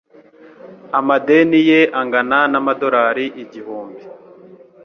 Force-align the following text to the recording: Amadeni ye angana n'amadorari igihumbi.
Amadeni 0.99 1.59
ye 1.69 1.79
angana 1.99 2.39
n'amadorari 2.51 3.25
igihumbi. 3.43 4.03